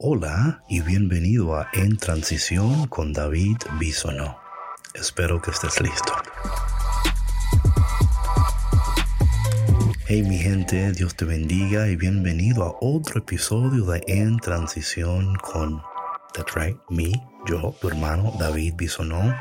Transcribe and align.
Hola 0.00 0.62
y 0.68 0.80
bienvenido 0.80 1.56
a 1.56 1.68
En 1.72 1.96
Transición 1.96 2.86
con 2.86 3.12
David 3.12 3.56
Bisonó. 3.80 4.38
Espero 4.94 5.42
que 5.42 5.50
estés 5.50 5.80
listo. 5.80 6.12
Hey 10.06 10.22
mi 10.22 10.38
gente, 10.38 10.92
Dios 10.92 11.16
te 11.16 11.24
bendiga 11.24 11.88
y 11.88 11.96
bienvenido 11.96 12.62
a 12.62 12.76
otro 12.80 13.18
episodio 13.18 13.86
de 13.86 14.00
En 14.06 14.36
Transición 14.36 15.34
con 15.34 15.82
That's 16.32 16.54
right, 16.54 16.76
me, 16.88 17.10
yo, 17.48 17.74
tu 17.80 17.88
hermano 17.88 18.32
David 18.38 18.74
Bisonó. 18.76 19.34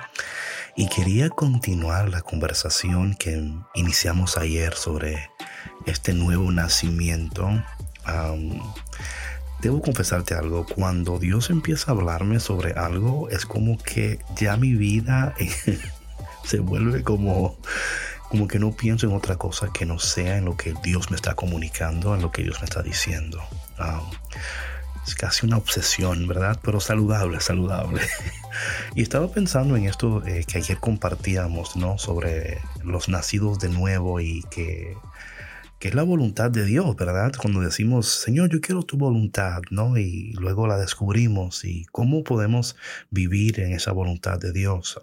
Y 0.76 0.89
quería 0.89 1.30
continuar 1.30 2.10
la 2.10 2.21
conversación 2.21 3.14
que 3.14 3.48
iniciamos 3.76 4.38
ayer 4.38 4.74
sobre 4.74 5.30
este 5.86 6.16
nuevo 6.16 6.52
nacimiento. 6.52 7.48
Debo 9.62 9.82
confesarte 9.82 10.36
algo, 10.36 10.66
cuando 10.66 11.18
Dios 11.18 11.50
empieza 11.50 11.92
a 11.92 11.96
hablarme 11.96 12.39
sobre 12.39 12.74
algo, 12.74 13.29
es 13.29 13.46
como 13.46 13.78
que 13.78 14.20
ya 14.36 14.56
mi 14.56 14.74
vida 14.74 15.33
se 16.43 16.60
vuelve 16.60 17.04
como, 17.04 17.57
como 18.30 18.47
que 18.47 18.60
no 18.60 18.71
pienso 18.71 19.07
en 19.07 19.16
otra 19.16 19.38
cosa 19.38 19.70
que 19.74 19.86
no 19.86 19.97
sea 19.97 20.38
en 20.38 20.46
lo 20.46 20.56
que 20.56 20.75
Dios 20.83 21.10
me 21.10 21.16
está 21.16 21.33
comunicando, 21.33 22.14
en 22.14 22.21
lo 22.21 22.32
que 22.32 22.43
Dios 22.43 22.60
me 22.60 22.66
está 22.66 22.83
diciendo. 22.83 23.42
es 25.07 25.16
casi 25.16 25.47
una 25.47 25.58
obsesión, 25.58 26.28
¿verdad? 26.28 26.60
Pero 26.61 26.80
saludable, 26.80 27.39
saludable. 27.39 28.02
y 28.96 29.02
estaba 29.02 29.28
pensando 29.32 29.75
en 29.75 29.86
esto 29.86 30.24
eh, 30.28 30.46
que 30.47 30.60
ayer 30.60 30.78
compartíamos, 30.78 31.75
¿no? 31.75 31.97
Sobre 31.97 32.61
los 32.83 33.09
nacidos 33.09 33.58
de 33.58 33.69
nuevo 33.69 34.19
y 34.19 34.44
que 34.52 34.95
que 35.80 35.90
es 35.90 35.95
la 35.95 36.04
voluntad 36.04 36.50
de 36.50 36.66
Dios, 36.66 36.95
¿verdad? 36.95 37.31
Cuando 37.40 37.62
decimos, 37.62 38.08
Señor, 38.08 38.50
yo 38.50 38.62
quiero 38.62 38.84
tu 38.84 38.98
voluntad, 38.98 39.62
¿no? 39.70 39.98
Y 39.98 40.34
luego 40.34 40.67
la 40.67 40.78
descubrimos 40.78 41.64
y 41.66 41.86
cómo 41.86 42.23
podemos 42.23 42.76
vivir 43.12 43.59
en 43.59 43.73
esa 43.73 43.92
voluntad 43.92 44.40
de 44.40 44.52
Dios. 44.53 45.00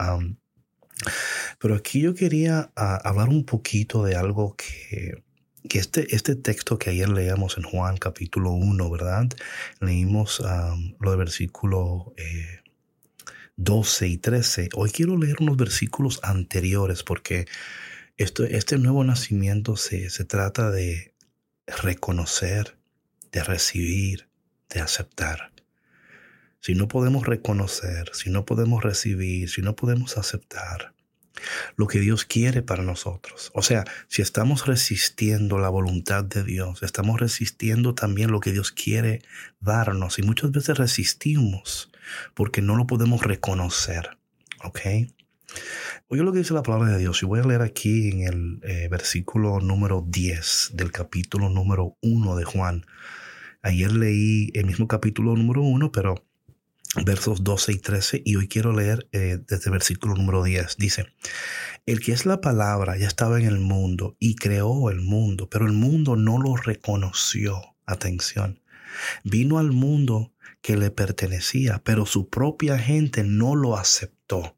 pero 1.58 1.74
aquí 1.74 2.00
yo 2.00 2.14
quería 2.14 2.72
ah, 2.76 3.00
hablar 3.04 3.28
un 3.28 3.44
poquito 3.44 4.04
de 4.04 4.16
algo 4.16 4.56
que, 4.56 5.22
que 5.68 5.78
este, 5.78 6.14
este 6.14 6.34
texto 6.36 6.78
que 6.78 6.90
ayer 6.90 7.08
leíamos 7.08 7.56
en 7.56 7.64
Juan 7.64 7.96
capítulo 7.96 8.50
1, 8.52 8.90
¿verdad? 8.90 9.28
Leímos 9.80 10.42
lo 11.00 11.10
de 11.10 11.16
versículo 11.16 12.14
12 13.56 14.06
eh, 14.06 14.08
y 14.08 14.18
13. 14.18 14.68
Hoy 14.74 14.90
quiero 14.90 15.16
leer 15.16 15.36
unos 15.40 15.56
versículos 15.56 16.20
anteriores 16.22 17.02
porque 17.02 17.46
este 18.16 18.78
nuevo 18.78 19.02
nacimiento 19.04 19.76
se, 19.76 20.10
se 20.10 20.24
trata 20.24 20.70
de 20.70 21.14
reconocer, 21.66 22.76
de 23.32 23.42
recibir, 23.42 24.28
de 24.70 24.80
aceptar. 24.80 25.52
Si 26.60 26.74
no 26.74 26.88
podemos 26.88 27.26
reconocer, 27.26 28.10
si 28.14 28.30
no 28.30 28.44
podemos 28.44 28.82
recibir, 28.82 29.50
si 29.50 29.60
no 29.60 29.76
podemos 29.76 30.16
aceptar 30.16 30.94
lo 31.76 31.88
que 31.88 31.98
Dios 31.98 32.24
quiere 32.24 32.62
para 32.62 32.82
nosotros, 32.82 33.50
o 33.54 33.62
sea, 33.62 33.84
si 34.08 34.22
estamos 34.22 34.66
resistiendo 34.66 35.58
la 35.58 35.68
voluntad 35.68 36.24
de 36.24 36.42
Dios, 36.42 36.82
estamos 36.82 37.20
resistiendo 37.20 37.94
también 37.94 38.30
lo 38.30 38.40
que 38.40 38.52
Dios 38.52 38.70
quiere 38.70 39.20
darnos 39.60 40.18
y 40.18 40.22
muchas 40.22 40.52
veces 40.52 40.78
resistimos 40.78 41.90
porque 42.32 42.62
no 42.62 42.76
lo 42.76 42.86
podemos 42.86 43.22
reconocer, 43.22 44.16
¿ok? 44.62 44.80
Oye 46.08 46.22
lo 46.22 46.32
que 46.32 46.38
dice 46.38 46.54
la 46.54 46.62
palabra 46.62 46.92
de 46.92 46.98
Dios 46.98 47.22
y 47.22 47.26
voy 47.26 47.40
a 47.40 47.44
leer 47.44 47.62
aquí 47.62 48.10
en 48.10 48.20
el 48.22 48.60
eh, 48.62 48.88
versículo 48.90 49.60
número 49.60 50.04
10 50.06 50.70
del 50.74 50.92
capítulo 50.92 51.48
número 51.48 51.96
1 52.02 52.36
de 52.36 52.44
Juan. 52.44 52.86
Ayer 53.62 53.92
leí 53.92 54.50
el 54.54 54.66
mismo 54.66 54.86
capítulo 54.86 55.34
número 55.36 55.62
1, 55.62 55.90
pero 55.90 56.24
versos 57.04 57.42
12 57.42 57.72
y 57.72 57.78
13 57.78 58.22
y 58.24 58.36
hoy 58.36 58.46
quiero 58.46 58.72
leer 58.72 59.08
eh, 59.12 59.38
desde 59.48 59.66
el 59.66 59.72
versículo 59.72 60.14
número 60.14 60.42
10. 60.44 60.76
Dice, 60.76 61.06
el 61.86 62.00
que 62.00 62.12
es 62.12 62.26
la 62.26 62.40
palabra 62.40 62.96
ya 62.96 63.06
estaba 63.06 63.40
en 63.40 63.46
el 63.46 63.58
mundo 63.58 64.16
y 64.18 64.36
creó 64.36 64.90
el 64.90 65.00
mundo, 65.00 65.48
pero 65.48 65.66
el 65.66 65.72
mundo 65.72 66.16
no 66.16 66.38
lo 66.38 66.56
reconoció. 66.56 67.60
Atención. 67.86 68.60
Vino 69.24 69.58
al 69.58 69.72
mundo 69.72 70.32
que 70.62 70.76
le 70.76 70.90
pertenecía, 70.90 71.82
pero 71.84 72.06
su 72.06 72.30
propia 72.30 72.78
gente 72.78 73.24
no 73.24 73.54
lo 73.54 73.76
aceptó. 73.76 74.56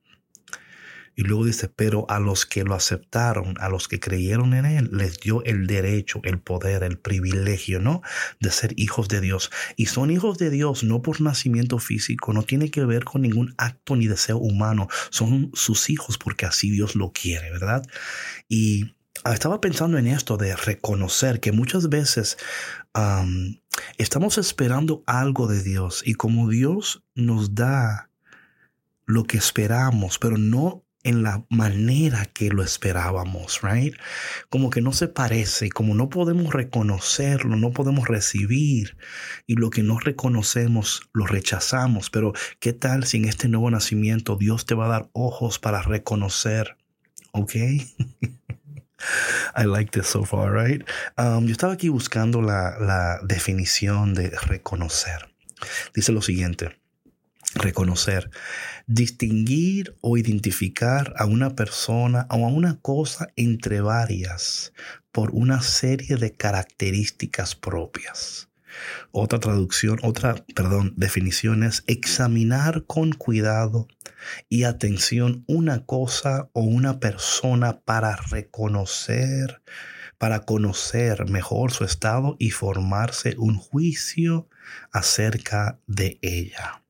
Y 1.16 1.22
luego 1.22 1.46
dice, 1.46 1.68
pero 1.68 2.04
a 2.10 2.20
los 2.20 2.44
que 2.44 2.62
lo 2.62 2.74
aceptaron, 2.74 3.54
a 3.58 3.70
los 3.70 3.88
que 3.88 3.98
creyeron 3.98 4.52
en 4.52 4.66
Él, 4.66 4.90
les 4.92 5.18
dio 5.18 5.42
el 5.44 5.66
derecho, 5.66 6.20
el 6.24 6.38
poder, 6.38 6.82
el 6.82 6.98
privilegio, 6.98 7.80
¿no? 7.80 8.02
De 8.38 8.50
ser 8.50 8.74
hijos 8.76 9.08
de 9.08 9.22
Dios. 9.22 9.50
Y 9.76 9.86
son 9.86 10.10
hijos 10.10 10.36
de 10.36 10.50
Dios 10.50 10.84
no 10.84 11.00
por 11.00 11.22
nacimiento 11.22 11.78
físico, 11.78 12.34
no 12.34 12.42
tiene 12.42 12.70
que 12.70 12.84
ver 12.84 13.04
con 13.04 13.22
ningún 13.22 13.54
acto 13.56 13.96
ni 13.96 14.06
deseo 14.06 14.36
humano. 14.36 14.88
Son 15.08 15.50
sus 15.54 15.88
hijos 15.88 16.18
porque 16.18 16.44
así 16.44 16.70
Dios 16.70 16.94
lo 16.94 17.12
quiere, 17.12 17.50
¿verdad? 17.50 17.82
Y 18.46 18.94
estaba 19.24 19.60
pensando 19.60 19.98
en 19.98 20.06
esto 20.06 20.36
de 20.36 20.54
reconocer 20.54 21.40
que 21.40 21.50
muchas 21.50 21.88
veces 21.88 22.36
estamos 23.98 24.38
esperando 24.38 25.02
algo 25.06 25.46
de 25.46 25.62
Dios 25.62 26.02
y 26.04 26.14
como 26.14 26.48
Dios 26.48 27.02
nos 27.14 27.54
da 27.54 28.10
lo 29.06 29.24
que 29.24 29.38
esperamos, 29.38 30.18
pero 30.18 30.36
no 30.36 30.85
en 31.06 31.22
la 31.22 31.44
manera 31.50 32.26
que 32.26 32.48
lo 32.48 32.64
esperábamos, 32.64 33.60
right? 33.62 33.94
Como 34.48 34.70
que 34.70 34.80
no 34.80 34.92
se 34.92 35.06
parece, 35.06 35.70
como 35.70 35.94
no 35.94 36.08
podemos 36.08 36.52
reconocerlo, 36.52 37.54
no 37.54 37.70
podemos 37.70 38.08
recibir 38.08 38.96
y 39.46 39.54
lo 39.54 39.70
que 39.70 39.84
no 39.84 40.00
reconocemos 40.00 41.08
lo 41.12 41.26
rechazamos. 41.26 42.10
Pero 42.10 42.32
¿qué 42.58 42.72
tal 42.72 43.04
si 43.04 43.18
en 43.18 43.26
este 43.26 43.48
nuevo 43.48 43.70
nacimiento 43.70 44.34
Dios 44.34 44.66
te 44.66 44.74
va 44.74 44.86
a 44.86 44.88
dar 44.88 45.08
ojos 45.12 45.60
para 45.60 45.80
reconocer? 45.80 46.76
¿Ok? 47.30 47.54
I 49.56 49.64
like 49.64 49.92
this 49.92 50.08
so 50.08 50.24
far, 50.24 50.52
right? 50.52 50.82
Um, 51.16 51.46
yo 51.46 51.52
estaba 51.52 51.74
aquí 51.74 51.88
buscando 51.88 52.42
la, 52.42 52.80
la 52.80 53.20
definición 53.22 54.12
de 54.12 54.30
reconocer. 54.30 55.32
Dice 55.94 56.10
lo 56.10 56.20
siguiente 56.20 56.80
reconocer, 57.56 58.30
distinguir 58.86 59.96
o 60.00 60.16
identificar 60.16 61.12
a 61.16 61.26
una 61.26 61.56
persona 61.56 62.26
o 62.30 62.46
a 62.46 62.48
una 62.48 62.80
cosa 62.80 63.28
entre 63.36 63.80
varias 63.80 64.72
por 65.10 65.30
una 65.32 65.60
serie 65.60 66.16
de 66.16 66.32
características 66.32 67.56
propias. 67.56 68.48
Otra 69.10 69.40
traducción, 69.40 69.98
otra, 70.02 70.36
perdón, 70.54 70.94
definición 70.96 71.62
es 71.62 71.82
examinar 71.86 72.84
con 72.86 73.12
cuidado 73.12 73.88
y 74.48 74.64
atención 74.64 75.44
una 75.48 75.84
cosa 75.84 76.50
o 76.52 76.60
una 76.60 77.00
persona 77.00 77.80
para 77.80 78.16
reconocer, 78.16 79.62
para 80.18 80.40
conocer 80.40 81.28
mejor 81.28 81.72
su 81.72 81.84
estado 81.84 82.36
y 82.38 82.50
formarse 82.50 83.34
un 83.38 83.56
juicio 83.56 84.48
acerca 84.92 85.80
de 85.86 86.18
ella. 86.22 86.85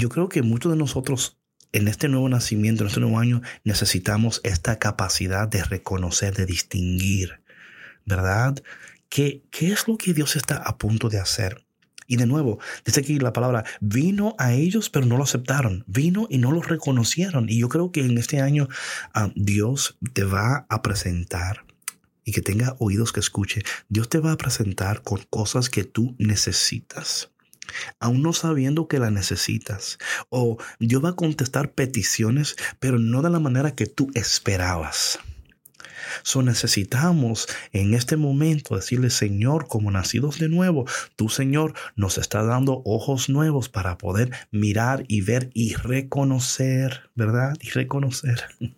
Yo 0.00 0.08
creo 0.10 0.28
que 0.28 0.42
muchos 0.42 0.70
de 0.70 0.78
nosotros 0.78 1.40
en 1.72 1.88
este 1.88 2.08
nuevo 2.08 2.28
nacimiento, 2.28 2.84
en 2.84 2.86
este 2.86 3.00
nuevo 3.00 3.18
año, 3.18 3.42
necesitamos 3.64 4.40
esta 4.44 4.78
capacidad 4.78 5.48
de 5.48 5.64
reconocer, 5.64 6.36
de 6.36 6.46
distinguir, 6.46 7.42
¿verdad? 8.06 8.62
¿Qué, 9.08 9.42
¿Qué 9.50 9.72
es 9.72 9.88
lo 9.88 9.98
que 9.98 10.14
Dios 10.14 10.36
está 10.36 10.58
a 10.58 10.78
punto 10.78 11.08
de 11.08 11.18
hacer? 11.18 11.66
Y 12.06 12.14
de 12.14 12.26
nuevo, 12.26 12.60
dice 12.84 13.00
aquí 13.00 13.18
la 13.18 13.32
palabra, 13.32 13.64
vino 13.80 14.36
a 14.38 14.52
ellos, 14.52 14.88
pero 14.88 15.04
no 15.04 15.16
lo 15.16 15.24
aceptaron. 15.24 15.82
Vino 15.88 16.28
y 16.30 16.38
no 16.38 16.52
lo 16.52 16.62
reconocieron. 16.62 17.48
Y 17.48 17.58
yo 17.58 17.68
creo 17.68 17.90
que 17.90 18.02
en 18.02 18.18
este 18.18 18.40
año 18.40 18.68
ah, 19.14 19.32
Dios 19.34 19.98
te 20.12 20.22
va 20.22 20.64
a 20.68 20.80
presentar 20.80 21.64
y 22.24 22.30
que 22.30 22.40
tenga 22.40 22.76
oídos 22.78 23.10
que 23.10 23.18
escuche. 23.18 23.62
Dios 23.88 24.08
te 24.08 24.20
va 24.20 24.30
a 24.30 24.38
presentar 24.38 25.02
con 25.02 25.24
cosas 25.28 25.68
que 25.68 25.82
tú 25.82 26.14
necesitas 26.18 27.32
aún 28.00 28.22
no 28.22 28.32
sabiendo 28.32 28.88
que 28.88 28.98
la 28.98 29.10
necesitas. 29.10 29.98
O 30.28 30.58
Dios 30.78 31.04
va 31.04 31.10
a 31.10 31.16
contestar 31.16 31.72
peticiones, 31.72 32.56
pero 32.80 32.98
no 32.98 33.22
de 33.22 33.30
la 33.30 33.40
manera 33.40 33.74
que 33.74 33.86
tú 33.86 34.10
esperabas. 34.14 35.18
So 36.22 36.42
necesitamos 36.42 37.48
en 37.72 37.94
este 37.94 38.16
momento 38.16 38.76
decirle, 38.76 39.10
Señor, 39.10 39.68
como 39.68 39.90
nacidos 39.90 40.38
de 40.38 40.48
nuevo, 40.48 40.86
tu 41.16 41.28
Señor 41.28 41.74
nos 41.96 42.18
está 42.18 42.42
dando 42.42 42.82
ojos 42.84 43.28
nuevos 43.28 43.68
para 43.68 43.98
poder 43.98 44.30
mirar 44.50 45.04
y 45.08 45.20
ver 45.20 45.50
y 45.54 45.74
reconocer, 45.74 47.10
¿verdad? 47.14 47.54
Y 47.60 47.70
reconocer. 47.70 48.44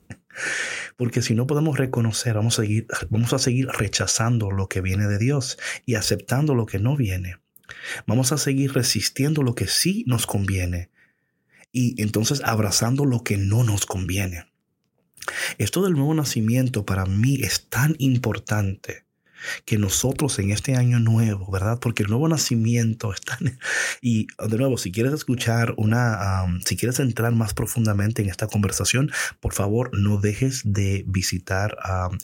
Porque 0.97 1.23
si 1.23 1.35
no 1.35 1.47
podemos 1.47 1.79
reconocer, 1.79 2.35
vamos 2.35 2.59
a, 2.59 2.63
seguir, 2.63 2.87
vamos 3.09 3.33
a 3.33 3.39
seguir 3.39 3.69
rechazando 3.69 4.51
lo 4.51 4.69
que 4.69 4.81
viene 4.81 5.07
de 5.07 5.19
Dios 5.19 5.59
y 5.87 5.95
aceptando 5.95 6.55
lo 6.55 6.67
que 6.67 6.79
no 6.79 6.97
viene. 6.97 7.37
Vamos 8.07 8.33
a 8.33 8.39
seguir 8.39 8.73
resistiendo 8.73 9.43
lo 9.43 9.55
que 9.55 9.67
sí 9.67 10.05
nos 10.07 10.27
conviene 10.27 10.91
y 11.73 12.01
entonces 12.03 12.43
abrazando 12.45 13.05
lo 13.05 13.23
que 13.23 13.37
no 13.37 13.65
nos 13.65 13.87
conviene. 13.87 14.47
Esto 15.59 15.83
del 15.83 15.95
nuevo 15.95 16.15
nacimiento 16.15 16.85
para 16.85 17.07
mí 17.07 17.41
es 17.43 17.69
tan 17.69 17.95
importante 17.99 19.05
que 19.65 19.79
nosotros 19.79 20.39
en 20.39 20.51
este 20.51 20.77
año 20.77 20.99
nuevo, 20.99 21.51
¿verdad? 21.51 21.79
Porque 21.81 22.03
el 22.03 22.11
nuevo 22.11 22.29
nacimiento 22.29 23.13
está... 23.15 23.39
Y 24.01 24.27
de 24.49 24.59
nuevo, 24.59 24.79
si 24.79 24.93
quieres 24.93 25.13
escuchar 25.13 25.75
una, 25.77 26.47
si 26.65 26.77
quieres 26.77 27.01
entrar 27.01 27.33
más 27.33 27.55
profundamente 27.55 28.23
en 28.23 28.29
esta 28.29 28.47
conversación, 28.47 29.11
por 29.41 29.53
favor 29.53 29.91
no 29.97 30.19
dejes 30.19 30.63
de 30.65 31.05
visitar 31.07 31.77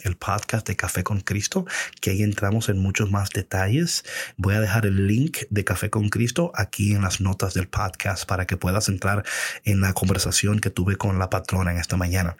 el 0.02 0.16
podcast 0.16 0.66
de 0.66 0.76
Café 0.76 1.02
con 1.02 1.20
Cristo, 1.20 1.66
que 2.00 2.10
ahí 2.10 2.22
entramos 2.22 2.68
en 2.68 2.78
muchos 2.78 3.10
más 3.10 3.30
detalles. 3.30 4.04
Voy 4.36 4.54
a 4.54 4.60
dejar 4.60 4.86
el 4.86 5.06
link 5.06 5.38
de 5.50 5.64
Café 5.64 5.90
con 5.90 6.08
Cristo 6.08 6.52
aquí 6.54 6.92
en 6.92 7.02
las 7.02 7.20
notas 7.20 7.54
del 7.54 7.68
podcast 7.68 8.26
para 8.26 8.46
que 8.46 8.56
puedas 8.56 8.88
entrar 8.88 9.24
en 9.64 9.80
la 9.80 9.92
conversación 9.92 10.60
que 10.60 10.70
tuve 10.70 10.96
con 10.96 11.18
la 11.18 11.30
patrona 11.30 11.72
en 11.72 11.78
esta 11.78 11.96
mañana. 11.96 12.36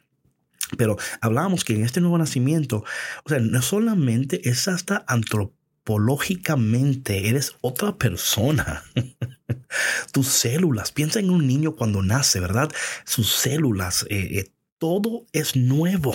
Pero 0.76 0.96
hablábamos 1.20 1.64
que 1.64 1.74
en 1.74 1.84
este 1.84 2.00
nuevo 2.00 2.18
nacimiento, 2.18 2.84
o 3.24 3.28
sea, 3.28 3.38
no 3.38 3.62
solamente 3.62 4.48
es 4.48 4.66
hasta 4.68 5.04
antropológicamente, 5.06 7.28
eres 7.28 7.54
otra 7.60 7.96
persona. 7.96 8.82
Tus 10.12 10.28
células, 10.28 10.92
piensa 10.92 11.20
en 11.20 11.30
un 11.30 11.46
niño 11.46 11.76
cuando 11.76 12.02
nace, 12.02 12.40
¿verdad? 12.40 12.70
Sus 13.04 13.32
células, 13.32 14.04
eh, 14.10 14.38
eh, 14.38 14.50
todo 14.78 15.26
es 15.32 15.56
nuevo. 15.56 16.14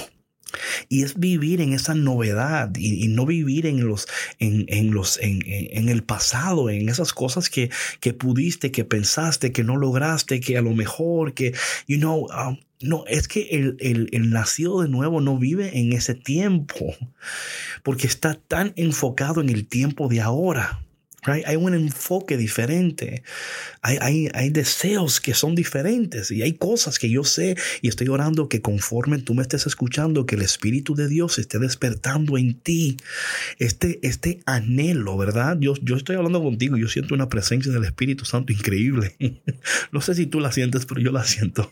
Y 0.90 1.04
es 1.04 1.20
vivir 1.20 1.62
en 1.62 1.74
esa 1.74 1.96
novedad 1.96 2.76
y, 2.78 3.08
no 3.08 3.26
vivir 3.26 3.66
en 3.66 3.86
los, 3.86 4.08
en, 4.40 4.94
los, 4.94 5.20
en, 5.22 5.90
el 5.90 6.04
pasado, 6.04 6.70
en 6.70 6.90
esas 6.90 7.14
cosas 7.14 7.50
que, 7.50 7.70
que 8.00 8.14
pudiste, 8.14 8.72
que 8.72 8.86
pensaste, 8.86 9.52
que 9.52 9.64
no 9.64 9.78
lograste, 9.78 10.40
que 10.40 10.58
a 10.58 10.62
lo 10.62 10.72
mejor, 10.72 11.34
que, 11.34 11.54
you 11.88 11.98
know, 11.98 12.28
um, 12.32 12.58
no, 12.82 13.04
es 13.08 13.28
que 13.28 13.50
el, 13.52 14.08
el, 14.12 14.30
nacido 14.30 14.82
de 14.82 14.90
nuevo 14.90 15.22
no 15.22 15.38
vive 15.38 15.78
en 15.78 15.94
ese 15.94 16.16
tiempo, 16.16 16.96
porque 17.84 18.08
está 18.08 18.34
tan 18.34 18.74
enfocado 18.76 19.42
en 19.42 19.50
el 19.50 19.68
tiempo 19.68 20.08
de 20.08 20.22
ahora. 20.22 20.84
Hay 21.24 21.56
un 21.56 21.76
enfoque 21.76 22.36
diferente. 22.36 23.22
Hay, 23.84 24.50
deseos 24.50 25.22
que 25.22 25.36
son 25.36 25.54
diferentes 25.54 26.32
y 26.32 26.42
hay 26.42 26.54
cosas 26.54 26.98
que 26.98 27.12
yo 27.12 27.24
sé 27.24 27.56
y 27.82 27.90
estoy 27.90 28.08
orando 28.08 28.50
que 28.50 28.62
conforme 28.62 29.20
tú 29.20 29.36
me 29.36 29.44
estés 29.44 29.68
escuchando, 29.68 30.26
que 30.26 30.34
el 30.34 30.42
Espíritu 30.42 30.96
de 30.96 31.08
Dios 31.08 31.38
esté 31.38 31.60
despertando 31.60 32.40
en 32.40 32.56
ti 32.56 32.98
este, 33.60 34.00
este 34.02 34.40
anhelo, 34.48 35.16
¿verdad? 35.16 35.58
Yo, 35.60 35.76
yo 35.84 35.96
estoy 35.96 36.16
hablando 36.16 36.42
contigo, 36.42 36.76
yo 36.76 36.88
siento 36.88 37.14
una 37.14 37.30
presencia 37.30 37.72
del 37.72 37.84
Espíritu 37.84 38.26
Santo 38.26 38.52
increíble. 38.52 39.16
no 39.92 40.02
sé 40.02 40.16
si 40.16 40.26
tú 40.26 40.40
la 40.40 40.52
sientes, 40.52 40.88
pero 40.88 41.02
yo 41.02 41.12
la 41.12 41.24
siento. 41.24 41.72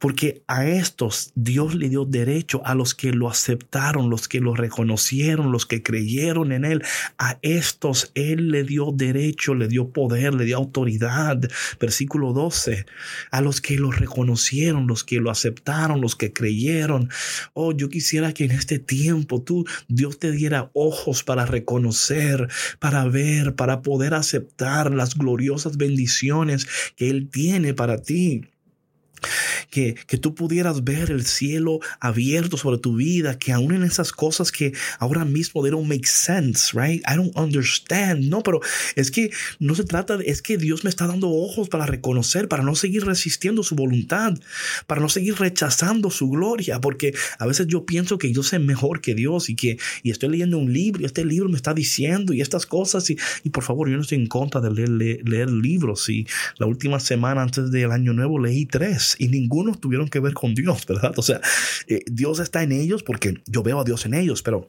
Porque 0.00 0.42
a 0.46 0.66
estos 0.66 1.30
Dios 1.34 1.74
le 1.74 1.90
dio 1.90 2.06
derecho 2.06 2.62
a 2.64 2.74
los 2.74 2.94
que 2.94 3.12
lo 3.12 3.28
aceptaron, 3.28 4.08
los 4.08 4.28
que 4.28 4.40
lo 4.40 4.54
reconocieron, 4.54 5.52
los 5.52 5.66
que 5.66 5.82
creyeron 5.82 6.52
en 6.52 6.64
Él. 6.64 6.82
A 7.18 7.38
estos 7.42 8.10
Él 8.14 8.50
le 8.50 8.64
dio 8.64 8.92
derecho, 8.92 9.54
le 9.54 9.68
dio 9.68 9.90
poder, 9.90 10.32
le 10.32 10.46
dio 10.46 10.56
autoridad. 10.56 11.38
Versículo 11.78 12.32
12. 12.32 12.86
A 13.30 13.42
los 13.42 13.60
que 13.60 13.76
lo 13.76 13.90
reconocieron, 13.90 14.86
los 14.86 15.04
que 15.04 15.20
lo 15.20 15.30
aceptaron, 15.30 16.00
los 16.00 16.16
que 16.16 16.32
creyeron. 16.32 17.10
Oh, 17.52 17.72
yo 17.72 17.90
quisiera 17.90 18.32
que 18.32 18.44
en 18.44 18.52
este 18.52 18.78
tiempo 18.78 19.42
tú, 19.42 19.66
Dios 19.88 20.18
te 20.18 20.32
diera 20.32 20.70
ojos 20.72 21.24
para 21.24 21.44
reconocer, 21.44 22.48
para 22.78 23.04
ver, 23.06 23.54
para 23.54 23.82
poder 23.82 24.14
aceptar 24.14 24.94
las 24.94 25.14
gloriosas 25.14 25.76
bendiciones 25.76 26.66
que 26.96 27.10
Él 27.10 27.28
tiene 27.30 27.74
para 27.74 28.00
ti 28.00 28.48
que, 29.70 29.94
que 30.06 30.18
tú 30.18 30.34
pudieras 30.34 30.84
ver 30.84 31.10
el 31.10 31.24
cielo 31.24 31.80
abierto 32.00 32.56
sobre 32.56 32.78
tu 32.78 32.96
vida, 32.96 33.38
que 33.38 33.52
aún 33.52 33.74
en 33.74 33.82
esas 33.82 34.12
cosas 34.12 34.52
que 34.52 34.72
ahora 34.98 35.24
mismo 35.24 35.62
they 35.62 35.70
don't 35.70 35.88
make 35.88 36.06
sense, 36.06 36.72
right? 36.78 37.02
I 37.06 37.16
don't 37.16 37.36
understand. 37.36 38.28
No, 38.28 38.42
pero 38.42 38.60
es 38.96 39.10
que 39.10 39.30
no 39.58 39.74
se 39.74 39.84
trata 39.84 40.18
es 40.24 40.42
que 40.42 40.56
Dios 40.56 40.84
me 40.84 40.90
está 40.90 41.06
dando 41.06 41.30
ojos 41.30 41.68
para 41.68 41.86
reconocer, 41.86 42.48
para 42.48 42.62
no 42.62 42.74
seguir 42.74 43.04
resistiendo 43.04 43.62
su 43.62 43.74
voluntad, 43.74 44.34
para 44.86 45.00
no 45.00 45.08
seguir 45.08 45.36
rechazando 45.36 46.10
su 46.10 46.28
gloria, 46.30 46.80
porque 46.80 47.14
a 47.38 47.46
veces 47.46 47.66
yo 47.66 47.86
pienso 47.86 48.18
que 48.18 48.32
yo 48.32 48.42
sé 48.42 48.58
mejor 48.58 49.00
que 49.00 49.14
Dios 49.14 49.48
y 49.48 49.56
que 49.56 49.78
y 50.02 50.10
estoy 50.10 50.30
leyendo 50.30 50.58
un 50.58 50.72
libro 50.72 51.02
y 51.02 51.04
este 51.04 51.24
libro 51.24 51.48
me 51.48 51.56
está 51.56 51.74
diciendo 51.74 52.32
y 52.32 52.40
estas 52.40 52.66
cosas 52.66 53.08
y, 53.10 53.18
y 53.44 53.50
por 53.50 53.64
favor, 53.64 53.88
yo 53.88 53.96
no 53.96 54.02
estoy 54.02 54.18
en 54.18 54.26
contra 54.26 54.60
de 54.60 54.70
leer, 54.70 55.20
leer 55.26 55.50
libros 55.50 56.08
y 56.08 56.26
la 56.58 56.66
última 56.66 57.00
semana 57.00 57.42
antes 57.42 57.70
del 57.70 57.90
año 57.92 58.12
nuevo 58.12 58.38
leí 58.38 58.66
tres 58.66 59.09
y 59.18 59.28
ninguno 59.28 59.74
tuvieron 59.74 60.08
que 60.08 60.20
ver 60.20 60.34
con 60.34 60.54
Dios, 60.54 60.86
¿verdad? 60.86 61.12
O 61.16 61.22
sea, 61.22 61.40
eh, 61.86 62.00
Dios 62.06 62.40
está 62.40 62.62
en 62.62 62.72
ellos 62.72 63.02
porque 63.02 63.42
yo 63.46 63.62
veo 63.62 63.80
a 63.80 63.84
Dios 63.84 64.06
en 64.06 64.14
ellos, 64.14 64.42
pero 64.42 64.68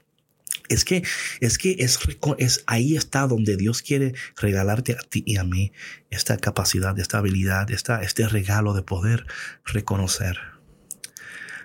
es 0.69 0.85
que, 0.85 1.03
es 1.41 1.57
que 1.57 1.75
es, 1.79 1.99
es, 2.38 2.63
ahí 2.65 2.95
está 2.95 3.27
donde 3.27 3.57
Dios 3.57 3.81
quiere 3.81 4.13
regalarte 4.38 4.93
a 4.93 4.99
ti 4.99 5.23
y 5.25 5.38
a 5.38 5.43
mí 5.43 5.71
esta 6.09 6.38
capacidad, 6.38 6.97
esta 6.97 7.17
habilidad, 7.17 7.69
esta, 7.71 8.01
este 8.01 8.27
regalo 8.27 8.73
de 8.73 8.81
poder 8.81 9.25
reconocer. 9.65 10.38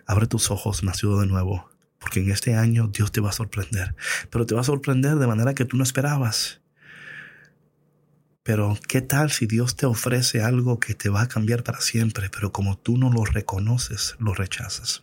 Abre 0.06 0.26
tus 0.26 0.50
ojos, 0.50 0.82
nacido 0.82 1.20
de 1.20 1.26
nuevo, 1.26 1.70
porque 1.99 2.20
en 2.20 2.31
este 2.31 2.55
año 2.55 2.88
Dios 2.88 3.12
te 3.12 3.20
va 3.20 3.31
a 3.31 3.32
sorprender, 3.32 3.94
pero 4.31 4.46
te 4.46 4.55
va 4.55 4.61
a 4.61 4.64
sorprender 4.64 5.17
de 5.17 5.26
manera 5.26 5.55
que 5.55 5.64
tú 5.64 5.76
no 5.76 5.82
esperabas. 5.82 6.61
Pero 8.46 8.78
¿qué 8.87 9.02
tal 9.02 9.32
si 9.32 9.46
Dios 9.46 9.75
te 9.75 9.87
ofrece 9.87 10.40
algo 10.40 10.78
que 10.78 10.94
te 10.94 11.08
va 11.08 11.22
a 11.22 11.28
cambiar 11.28 11.64
para 11.64 11.81
siempre, 11.81 12.31
pero 12.31 12.52
como 12.52 12.78
tú 12.78 12.96
no 12.96 13.10
lo 13.10 13.25
reconoces, 13.25 14.14
lo 14.20 14.34
rechazas? 14.34 15.00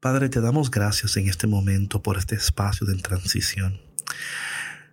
Padre, 0.00 0.28
te 0.28 0.40
damos 0.40 0.72
gracias 0.72 1.16
en 1.16 1.28
este 1.28 1.46
momento 1.46 2.02
por 2.02 2.18
este 2.18 2.34
espacio 2.34 2.84
de 2.84 2.96
transición. 2.96 3.80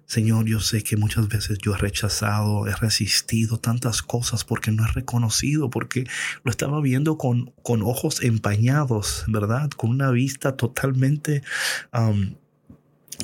Señor, 0.05 0.45
yo 0.45 0.59
sé 0.59 0.83
que 0.83 0.95
muchas 0.95 1.27
veces 1.27 1.57
yo 1.57 1.73
he 1.73 1.77
rechazado, 1.77 2.67
he 2.67 2.75
resistido 2.75 3.57
tantas 3.57 4.03
cosas 4.03 4.43
porque 4.43 4.69
no 4.71 4.85
he 4.85 4.91
reconocido, 4.91 5.71
porque 5.71 6.05
lo 6.43 6.51
estaba 6.51 6.81
viendo 6.81 7.17
con, 7.17 7.51
con 7.63 7.81
ojos 7.81 8.21
empañados, 8.21 9.25
¿verdad? 9.27 9.71
Con 9.71 9.89
una 9.89 10.11
vista 10.11 10.55
totalmente 10.55 11.41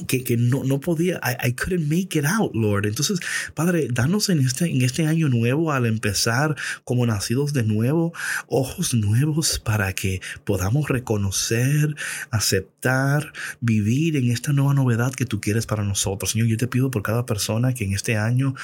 que, 0.05 0.23
que 0.23 0.37
no, 0.37 0.63
no 0.63 0.79
podía, 0.79 1.19
I, 1.23 1.47
I, 1.47 1.53
couldn't 1.53 1.87
make 1.87 2.17
it 2.17 2.25
out, 2.25 2.53
Lord. 2.53 2.85
Entonces, 2.85 3.19
Padre, 3.53 3.87
danos 3.91 4.29
en 4.29 4.39
este, 4.39 4.65
en 4.65 4.81
este 4.81 5.07
año 5.07 5.29
nuevo, 5.29 5.71
al 5.71 5.85
empezar 5.85 6.55
como 6.83 7.05
nacidos 7.05 7.53
de 7.53 7.63
nuevo, 7.63 8.13
ojos 8.47 8.93
nuevos 8.93 9.59
para 9.59 9.93
que 9.93 10.21
podamos 10.43 10.89
reconocer, 10.89 11.95
aceptar, 12.31 13.33
vivir 13.61 14.15
en 14.17 14.31
esta 14.31 14.53
nueva 14.53 14.73
novedad 14.73 15.13
que 15.13 15.25
tú 15.25 15.41
quieres 15.41 15.65
para 15.65 15.83
nosotros. 15.83 16.31
Señor, 16.31 16.47
yo 16.47 16.57
te 16.57 16.67
pido 16.67 16.91
por 16.91 17.03
cada 17.03 17.25
persona 17.25 17.73
que 17.73 17.85
en 17.85 17.93
este 17.93 18.17
año 18.17 18.55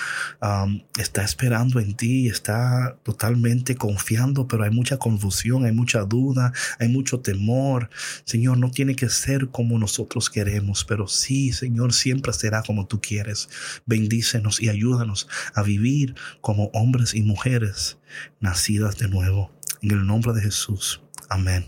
um, 0.41 0.81
está 0.99 1.23
esperando 1.23 1.79
en 1.79 1.95
ti, 1.95 2.27
está 2.27 2.97
totalmente 3.03 3.75
confiando, 3.75 4.47
pero 4.47 4.63
hay 4.63 4.71
mucha 4.71 4.97
confusión, 4.97 5.65
hay 5.65 5.71
mucha 5.71 6.01
duda, 6.01 6.53
hay 6.79 6.89
mucho 6.89 7.19
temor. 7.19 7.89
Señor, 8.25 8.57
no 8.57 8.71
tiene 8.71 8.95
que 8.95 9.09
ser 9.09 9.47
como 9.47 9.79
nosotros 9.79 10.29
queremos, 10.29 10.85
pero 10.85 11.07
Sí, 11.07 11.22
Señor, 11.51 11.93
siempre 11.93 12.33
será 12.33 12.63
como 12.63 12.87
tú 12.87 13.01
quieres. 13.01 13.49
Bendícenos 13.85 14.61
y 14.61 14.69
ayúdanos 14.69 15.27
a 15.53 15.63
vivir 15.63 16.15
como 16.41 16.65
hombres 16.73 17.13
y 17.13 17.21
mujeres 17.21 17.97
nacidas 18.39 18.97
de 18.97 19.07
nuevo. 19.07 19.51
En 19.81 19.91
el 19.91 20.05
nombre 20.05 20.33
de 20.33 20.41
Jesús. 20.41 21.01
Amén. 21.29 21.65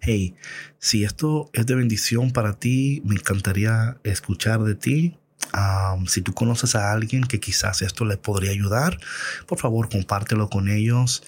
Hey, 0.00 0.34
si 0.78 1.04
esto 1.04 1.50
es 1.52 1.66
de 1.66 1.74
bendición 1.74 2.32
para 2.32 2.58
ti, 2.58 3.02
me 3.04 3.14
encantaría 3.14 3.98
escuchar 4.02 4.62
de 4.64 4.74
ti 4.74 5.18
si 6.06 6.22
tú 6.22 6.32
conoces 6.32 6.74
a 6.74 6.92
alguien 6.92 7.24
que 7.24 7.40
quizás 7.40 7.82
esto 7.82 8.04
le 8.04 8.16
podría 8.16 8.50
ayudar, 8.50 8.98
por 9.46 9.58
favor 9.58 9.88
compártelo 9.88 10.48
con 10.48 10.68
ellos. 10.68 11.22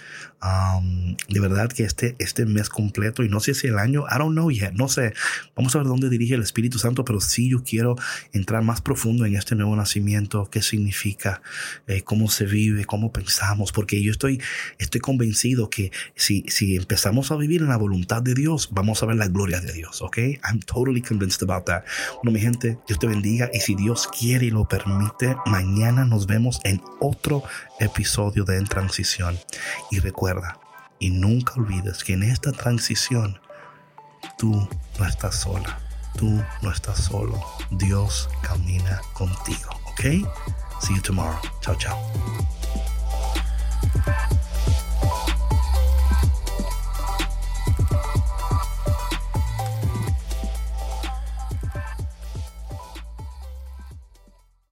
de 1.29 1.41
verdad 1.41 1.71
que 1.71 1.85
este, 1.85 2.17
este 2.19 2.45
mes 2.45 2.69
completo, 2.69 3.23
y 3.23 3.29
no 3.29 3.41
sé 3.41 3.55
si 3.55 3.67
el 3.67 3.79
año, 3.79 4.05
I 4.11 4.19
don't 4.19 4.33
know 4.33 4.51
yet, 4.51 4.73
no 4.73 4.89
sé, 4.89 5.15
vamos 5.57 5.75
a 5.75 5.79
ver 5.79 5.87
dónde 5.87 6.11
dirige 6.11 6.35
el 6.35 6.43
Espíritu 6.43 6.79
Santo, 6.79 7.05
pero 7.05 7.21
sí 7.21 7.51
yo 7.51 7.63
quiero 7.63 7.97
entrar 8.33 8.63
más 8.63 8.81
profundo 8.81 9.25
en 9.25 9.37
este 9.37 9.55
nuevo 9.55 9.75
nacimiento, 9.75 10.49
qué 10.51 10.63
significa, 10.63 11.43
eh, 11.87 12.03
cómo 12.03 12.29
se 12.29 12.45
vive, 12.45 12.85
cómo 12.85 13.13
pensamos, 13.13 13.73
porque 13.73 14.03
yo 14.03 14.11
estoy, 14.11 14.41
estoy 14.79 15.01
convencido 15.01 15.71
que 15.71 15.93
si, 16.15 16.45
si 16.49 16.77
empezamos 16.77 17.31
a 17.31 17.37
vivir 17.37 17.63
en 17.63 17.69
la 17.69 17.77
voluntad 17.77 18.23
de 18.23 18.35
Dios, 18.35 18.69
vamos 18.73 19.03
a 19.03 19.07
ver 19.07 19.17
la 19.17 19.29
gloria 19.29 19.61
de 19.61 19.73
Dios, 19.73 20.03
¿ok? 20.03 20.19
I'm 20.19 20.61
totally 20.61 21.01
convinced 21.01 21.43
about 21.43 21.65
that. 21.67 21.85
Bueno, 22.23 22.33
mi 22.33 22.41
gente, 22.41 22.79
Dios 22.87 22.99
te 22.99 23.07
bendiga 23.07 23.51
y 23.53 23.61
si 23.61 23.75
Dios 23.75 24.09
quiere 24.19 24.47
y 24.47 24.51
lo 24.51 24.65
permite, 24.65 25.37
mañana 25.47 26.05
nos 26.05 26.27
vemos 26.27 26.61
en 26.65 26.83
otro 27.01 27.43
episodio 27.81 28.45
de 28.45 28.59
En 28.59 28.67
Transición. 28.67 29.39
Y 29.91 29.99
recuerda, 29.99 30.59
y 30.99 31.11
nunca 31.11 31.55
olvides 31.57 32.05
que 32.05 32.15
en 32.15 32.23
esta 32.23 32.53
transición 32.53 33.41
tú 34.39 34.69
no 34.99 35.07
estás 35.07 35.41
sola, 35.41 35.79
tú 36.17 36.43
no 36.63 36.71
estás 36.71 36.99
solo. 36.99 37.41
Dios 37.73 38.29
camina 38.43 39.01
contigo, 39.13 39.71
¿ok? 39.87 40.01
See 40.81 40.95
you 40.95 41.03
tomorrow. 41.03 41.41
Chao, 41.61 41.75
chao. 41.77 41.99